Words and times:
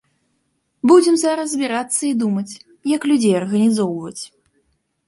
Будзем 0.91 1.15
зараз 1.25 1.47
збірацца 1.53 2.01
і 2.09 2.11
думаць, 2.25 2.53
як 2.97 3.01
людзей 3.13 3.39
арганізоўваць. 3.43 4.21